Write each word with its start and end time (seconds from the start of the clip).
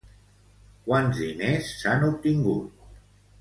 Quants 0.87 1.19
diners 1.19 1.69
s'han 1.83 2.07
obtingut? 2.09 2.83